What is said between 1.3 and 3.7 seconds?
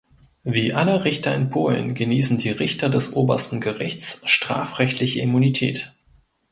in Polen genießen die Richter des Obersten